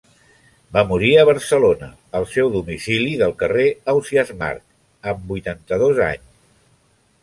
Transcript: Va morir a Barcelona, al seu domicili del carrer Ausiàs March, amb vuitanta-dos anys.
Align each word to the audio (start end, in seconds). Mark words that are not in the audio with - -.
Va 0.77 0.83
morir 0.91 1.11
a 1.17 1.25
Barcelona, 1.29 1.91
al 2.21 2.25
seu 2.33 2.51
domicili 2.57 3.13
del 3.23 3.37
carrer 3.45 3.69
Ausiàs 3.97 4.35
March, 4.43 4.69
amb 5.13 5.33
vuitanta-dos 5.35 6.07
anys. 6.13 6.31